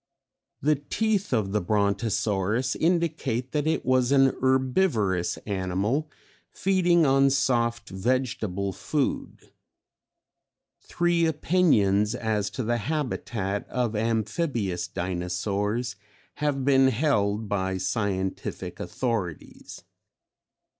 [0.63, 6.09] "The teeth of the Brontosaurus indicate that it was an herbivorous animal,
[6.49, 9.51] feeding on soft vegetable food.
[10.79, 15.97] Three opinions as to the habitat of Amphibious Dinosaurs
[16.37, 19.83] have been held by scientific authorities.